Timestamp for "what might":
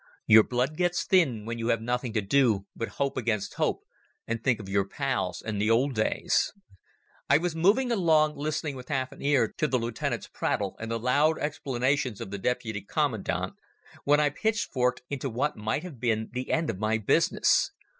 15.29-15.83